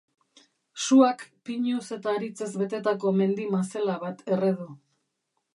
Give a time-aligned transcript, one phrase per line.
[0.85, 4.71] Suak pinuz eta aritzez betetako mendi-mazela bat erre du.